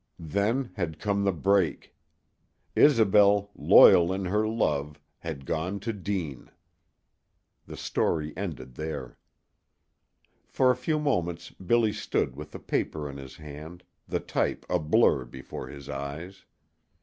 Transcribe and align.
Then 0.17 0.71
had 0.77 0.97
come 0.97 1.23
the 1.23 1.31
break. 1.31 1.95
Isobel, 2.75 3.51
loyal 3.55 4.11
in 4.11 4.25
her 4.25 4.47
love, 4.47 4.99
had 5.19 5.45
gone 5.45 5.79
to 5.81 5.93
Deane. 5.93 6.49
The 7.67 7.77
story 7.77 8.35
ended 8.35 8.73
there. 8.73 9.19
For 10.47 10.71
a 10.71 10.75
few 10.75 10.97
moments 10.97 11.51
Billy 11.51 11.93
stood 11.93 12.35
with 12.35 12.49
the 12.49 12.57
paper 12.57 13.07
in 13.07 13.17
his 13.17 13.35
hand, 13.35 13.83
the 14.07 14.19
type 14.19 14.65
a 14.71 14.79
blur 14.79 15.23
before 15.23 15.67
his 15.67 15.87
eyes. 15.87 16.45